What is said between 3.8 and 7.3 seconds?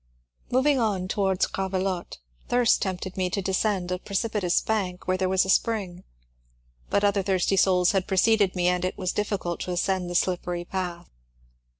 a precipitous bank where there was a spring; but other